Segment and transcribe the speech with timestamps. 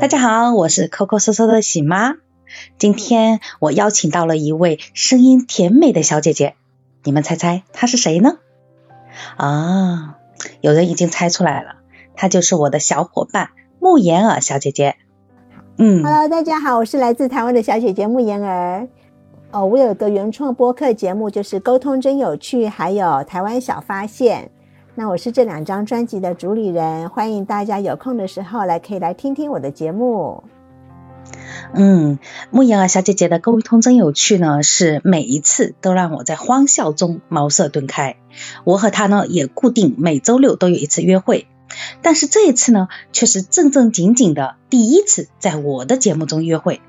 [0.00, 2.14] 大家好，我是抠抠搜搜的喜妈。
[2.78, 6.54] 今天我邀请到了一位声音甜美的小姐姐，
[7.04, 8.38] 你们猜猜她是谁呢？
[9.36, 10.16] 啊，
[10.62, 11.74] 有人已经猜出来了，
[12.16, 14.96] 她就是我的小伙伴慕言儿小姐姐。
[15.76, 18.88] 嗯，Hello，大家好，我是来自台湾的小姐姐慕言儿。
[19.50, 24.50] 哦，我有个原创播客节目，就是沟通真有趣，还有台湾小发现。
[25.00, 30.44] 那我是这两张专辑的主理人，欢迎大家有空的时候来可以来听听我的节目。
[31.72, 32.18] 嗯，
[32.50, 38.16] 慕言儿小姐姐的沟通真有趣呢，是每一次都让我在欢笑中茅塞顿开。
[38.64, 41.46] 我和她呢也固定每周六都有一次约会，
[42.02, 46.82] 但是这一次呢却是正正经经的第一次在我的节目中约会。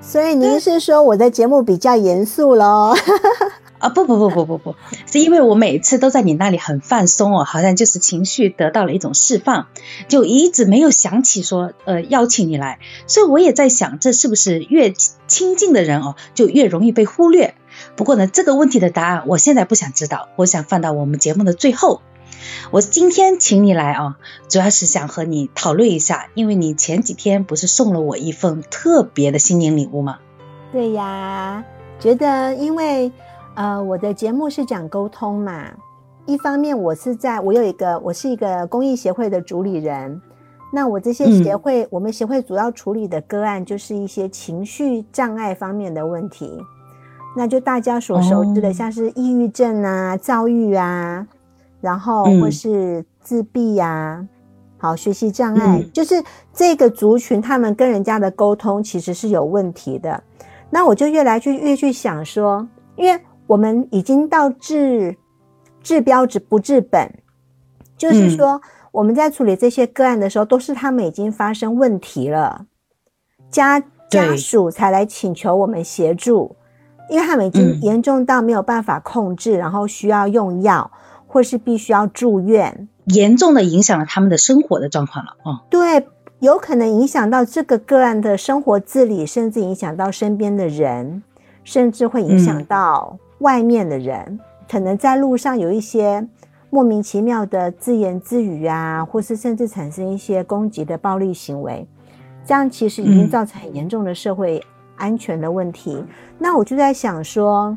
[0.00, 2.94] 所以您是说我的节目比较严肃喽？
[3.80, 4.76] 啊不不不不不不，
[5.10, 9.68] 是因为我每次都在你那里很放松哦，好像就是情绪得到了一种释放，
[10.06, 17.54] 就一直没有想起说呃邀请你来，所以我也在想，这是不是越亲近的人哦，就越容易被忽略？
[17.96, 22.02] 不过呢，这个问题的答案我现在不想知道，我想放到我们节目的最后。
[22.70, 24.18] 我今天请你来啊，
[24.48, 30.18] 主要是想和你讨论一下，因为你前几天不是送了我一份特别的新年礼物吗？
[30.70, 31.64] 对呀，
[31.98, 33.10] 觉得因为。
[33.60, 35.66] 呃，我的节目是讲沟通嘛。
[36.24, 40.18] 一方面，我是在我有一个，我是一个公益协会的主理人。
[40.72, 46.58] 那我这些协会，我们协会主要处理的个案，就是一些情绪障碍方面的问题。
[47.36, 51.26] 那就大家所熟知的，像是抑郁症啊、躁郁啊，
[51.82, 54.26] 然后或是自闭呀，
[54.78, 56.14] 好，学习障碍，就是
[56.54, 60.22] 这个族群，他们跟人家的沟通其实是有问题的。
[60.70, 63.20] 那我就越来越越去想说，因为。
[63.50, 65.16] 我们已经到治
[65.82, 67.12] 治标治不治本，
[67.96, 68.60] 就是说
[68.92, 72.66] 我们在处理这些个案的时候，都是他们已经发生问题了，
[73.50, 76.54] 家家属才来请求我们协助，
[77.08, 80.88] 因为他们已经严重到没有办法控制，然后需要用药，
[81.26, 85.32] 或是必须要住院，严重的影响了他们的生活的状况了。
[85.42, 86.06] 哦，对，
[86.38, 91.24] 有可能影响到这个个案的生活自理，甚至影响到身边的人，
[91.64, 93.18] 甚至会影响到。
[93.40, 94.38] 外面的人
[94.70, 96.26] 可能在路上有一些
[96.70, 101.86] 莫名其妙的自言自语啊，或是甚至产生一些攻击的暴力行为，
[102.44, 104.62] 这样其实已经造成很严重的社会
[104.96, 106.04] 安全的问题。
[106.38, 107.76] 那我就在想说，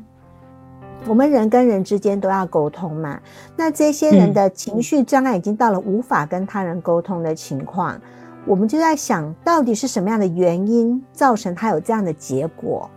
[1.08, 3.20] 我们人跟人之间都要沟通嘛。
[3.58, 8.00] 那这些人的情绪障碍已经到了无法跟他人沟通的情况，
[8.46, 12.90] 我们就在想到底是什么样的原因造成他有这样的结果。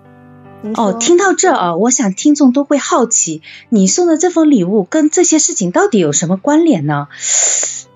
[0.77, 7.09] 哦，听到这啊，我想听众都会好奇，你送的这份礼物跟这些事情到底有什么关联呢？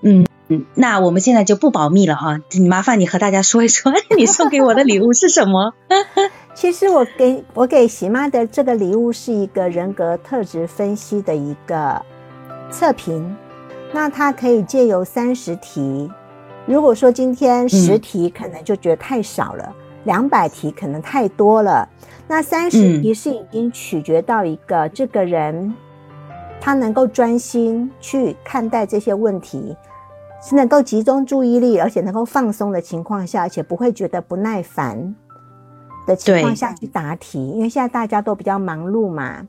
[0.01, 2.39] 嗯嗯，那我们现在就不保密了啊，
[2.69, 5.73] 麻烦你和大家说一说， 你送给我的礼物是什么？
[6.53, 12.01] 其实我给我给喜妈的这个礼物是一个人格特质分析的一个
[12.69, 13.35] 测评，
[13.93, 16.11] 那它可以借由三十题，
[16.65, 19.73] 如果说今天十题可能就觉得太少了，
[20.03, 21.87] 两百题可能太多了。
[22.27, 25.73] 那三十题是已经取决到一个这个人，
[26.59, 29.75] 他能够专心去看待这些问题，
[30.41, 35.13] 是能够集中注意力，而且能够放松的情况下，而且不会觉得不耐烦
[36.07, 37.45] 的情况下去答题。
[37.49, 39.45] 因为现在大家都比较忙碌嘛。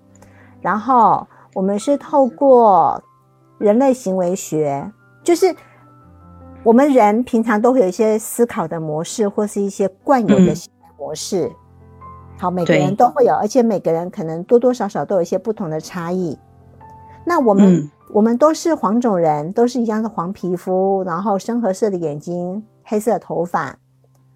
[0.61, 3.01] 然后我们是透过
[3.59, 4.91] 人类行为学，
[5.23, 5.55] 就是
[6.65, 10.55] 我们人平常都会有一些思考的模式，或是一些惯有的
[10.97, 11.51] 模式。
[12.39, 16.39] 好，每个人都会有，而且每个人可能多多少少都有一些不同的差异。
[17.25, 23.77] 那我们我们都是黄种人，都是一样的黄皮肤，然后深褐色的眼睛，黑色头发，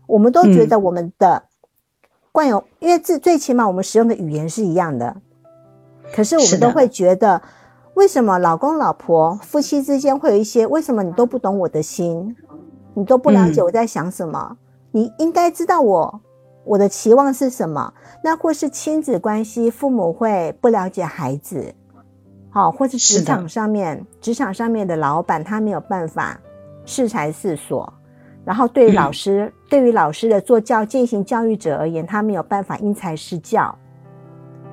[0.07, 1.45] 我们都觉得我们的
[2.33, 5.17] 惯有，因为最最起码我们使用的语言是一样的。
[6.13, 7.43] 可是我们都会觉得，
[7.97, 10.67] 为什么老公老婆夫妻之间会有一些？
[10.67, 12.37] 为什么你都不懂我的心？
[12.93, 14.59] 你都不了解我在想什么？
[14.93, 16.21] 你应该知道我。
[16.67, 17.95] 我的期望是什么？
[18.23, 21.75] 那或是亲子关系，父母会不了解孩子，
[22.51, 26.39] 好，或是职场上面，职场上面的老板他没有办法
[26.85, 27.91] 适才适所，
[28.45, 33.75] 然后对于老师，对于老师的做教进行教育者而言，他没有办法因材施教，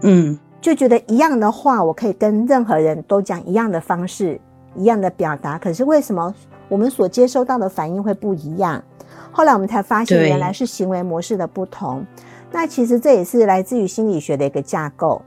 [0.02, 4.40] 嗯，就觉得一样的话，我可以跟任何人都讲一样的方式，
[4.78, 6.34] 一样的表达，可是为什么
[6.70, 8.82] 我们所接收到的反应会不一样？
[9.30, 12.06] 后来我们才发现，原来是行为模式的不同。
[12.50, 15.22] 那其实这也是来自于心理学的一个架构。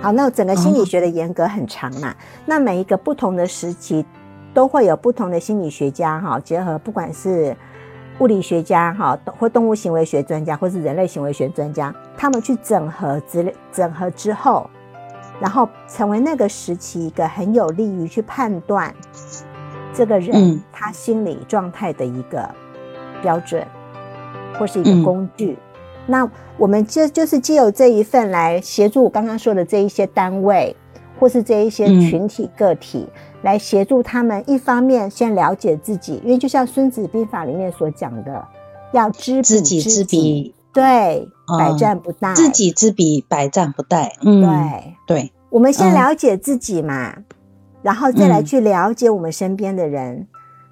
[0.00, 2.12] 好，那整个心理学的严格很长嘛。
[2.44, 4.04] 那每一个不同的时期，
[4.52, 7.56] 都会有不同的心理学家哈，结合不管是
[8.18, 14.70] 物理学家哈，或动物行为学专家，或是人类行为学专家，他们去整合资料，整合之后，
[15.38, 18.94] 然后成为那个时期一个很有利于去判断
[19.92, 22.48] 这个人他心理状态的一个
[23.20, 23.66] 标准，
[24.58, 25.58] 或是一个工具。
[26.06, 26.26] 那
[26.56, 30.74] 我们就就是借由这一份来协助我刚刚说的这一些单位，
[31.18, 33.08] 或是这一些群体个体。
[33.42, 38.44] 来协助他们，一方面先了解自己，因为就像《孙子兵法》里面所讲的，
[38.92, 42.34] 要知知己知彼，对，百战不殆。
[42.34, 44.10] 知己知彼，百战不殆。
[44.22, 45.32] 嗯，对对。
[45.50, 47.14] 我们先了解自己嘛，
[47.82, 50.26] 然后再来去了解我们身边的人。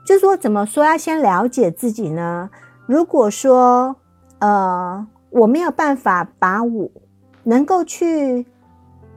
[0.04, 2.50] 就说怎么说要先了解自己呢？
[2.86, 3.94] 如果说
[4.40, 6.90] 呃，我没有办法把我
[7.44, 8.46] 能够去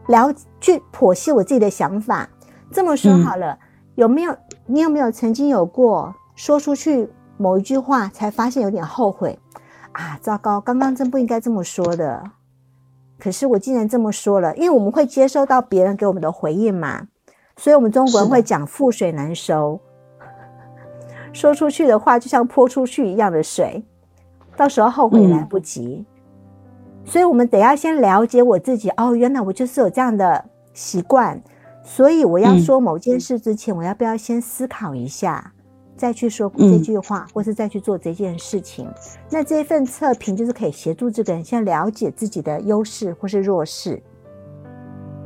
[0.07, 2.27] 了去剖析我自己的想法。
[2.71, 3.57] 这么说好了，
[3.95, 9.37] 有没有你有没有曾经有过说出去某一句话，才发现有点后悔
[9.93, 10.17] 啊？
[10.21, 12.23] 糟糕，刚刚真不应该这么说的。
[13.19, 17.07] 可是我竟然这么说了，因为我们会接收到别人给我们的回应嘛，
[17.55, 19.79] 所以我们中国人会讲覆水难收，
[21.33, 23.83] 说出去的话就像泼出去一样的水，
[24.55, 26.05] 到时候后悔来不及。
[27.07, 31.41] 所以我们得要先了解我自己哦，原来我就是有这样的习惯。
[31.83, 35.53] 所以我要说某件事之前，我要不要先思考一下，
[35.95, 38.89] 再去说这句话，或是再去做这件事情？
[39.29, 44.03] 那这份测评就是可以协助这个人先了解自己的优势或是弱势。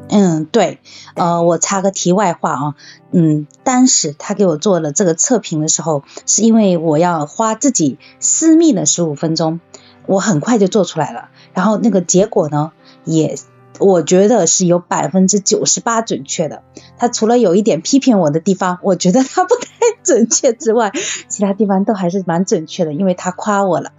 [0.09, 0.79] 嗯，对。
[1.15, 2.75] 呃，我插个题外话啊，
[3.11, 9.61] 嗯，当时他给我做了这个测评的时候，是因为我要花自己私密的十五分钟，
[10.05, 12.71] 我很快就做出来了，然后那个结果呢，
[13.05, 13.35] 也。
[13.79, 16.61] 我觉得是有百分之九十八准确的。
[16.99, 19.65] 他除了有一点批评我的地方，我觉得他不太
[20.03, 20.91] 准确之外，
[21.27, 23.91] 其他地方都还是蛮准确的，因为他夸我了。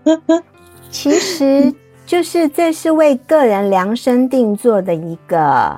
[0.90, 1.74] 其实
[2.06, 5.76] 就是这是为个人量身定做的一个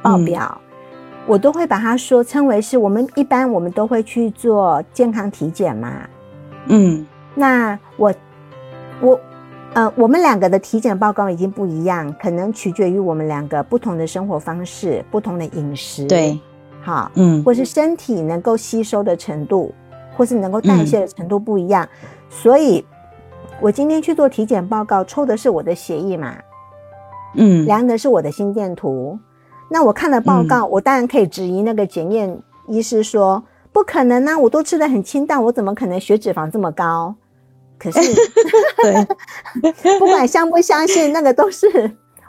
[0.00, 0.60] 报表，
[1.26, 6.08] 我都会把它说称为是我们一般我们都会去做健康体检嘛。
[6.66, 7.04] 嗯，
[7.34, 8.14] 那我
[9.00, 9.20] 我。
[9.74, 16.38] 呃，我们两个的体检报告已经不一样，可能取决于我们两个不同的生活方式、不同的饮食，对，
[16.80, 19.74] 好，嗯，或是身体能够吸收的程度，
[20.16, 21.88] 或是能够代谢的程度不一样，
[22.30, 22.86] 所以，
[23.60, 26.36] 我今天去做体检报告，抽的是我的血液嘛，
[27.34, 29.18] 嗯，量的是我的心电图，
[29.68, 32.38] 那我看了报告，我当然可以质疑那个检验
[32.68, 33.42] 医师说，
[33.72, 37.12] 不可能啊，我都吃的很清淡，我怎么可能血脂肪这么高？
[37.78, 38.00] 可是，
[39.62, 41.66] 对， 不管相不相信，那个都是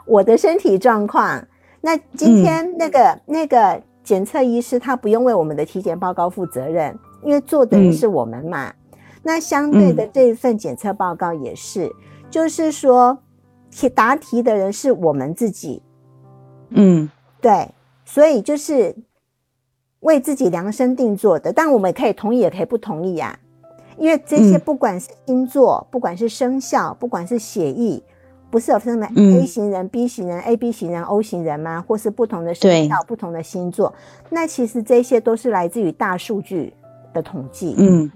[0.04, 1.46] 我的身体状况。
[1.80, 8.72] 那今天那个那个检测医师，他不用为我们的体检报告负责任，因为做的人是我们嘛。
[9.22, 11.90] 那相对的这一份检测报告也是，
[12.30, 13.18] 就是说
[13.70, 15.82] 题答题的人是我们自己。
[16.70, 17.08] 嗯，
[17.40, 17.68] 对，
[18.04, 18.94] 所以就是
[20.00, 23.38] 为自己量身定做的，但我们可以同意，也可以不同意呀。
[23.98, 28.02] 因为这些不管是星座，不管是生肖，不管是血液，
[28.50, 31.84] 不是有分为 A 型人、B 型人、A B 型人、O 型人吗？
[31.86, 33.92] 或是不同的生肖、不同的星座？
[34.28, 36.72] 那其实这些都是来自于大数据
[37.12, 37.74] 的统计。
[37.78, 38.10] 嗯，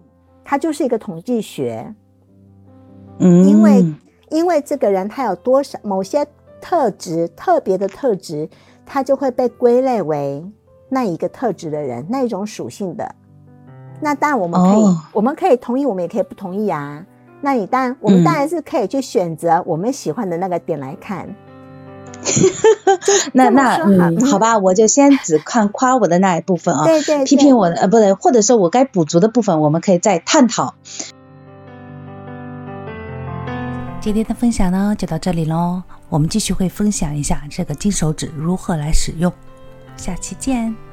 [0.45, 1.95] 它就是一个统计学。
[3.19, 3.85] 嗯，因为
[4.31, 6.27] 因为这个人他有多少某些
[6.61, 8.49] 特质特别的特质，
[8.87, 10.45] 他就会被归类为
[10.89, 13.15] 那一个特质的人，那一种属性的。
[14.01, 17.05] 那当然我们可以，我们可以同意，我们也可以不同意啊。
[17.43, 21.35] 那你当然，我们当然是可以去选择我们喜欢的那个点来看。
[23.33, 26.85] 那那嗯，好吧，我就先只看夸我的那一部分啊。
[26.85, 27.25] 对对。
[27.25, 30.75] 批评我的呃，不对，或者说我该补足的部分，我们可以再探讨。
[34.01, 35.83] 今天的分享呢，就到这里喽。
[36.09, 39.33] 我们继续会分享一下这个金手指如何来使用。
[39.97, 40.90] 下期见。